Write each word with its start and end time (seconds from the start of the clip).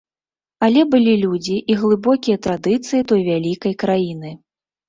Але 0.67 0.81
былі 0.93 1.13
людзі 1.25 1.57
і 1.73 1.77
глыбокія 1.81 2.37
традыцыі 2.47 3.07
той 3.13 3.21
вялікай 3.29 3.73
краіны. 3.85 4.37